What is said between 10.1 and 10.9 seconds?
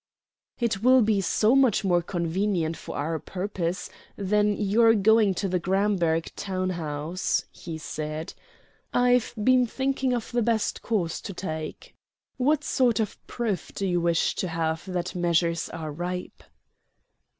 of the best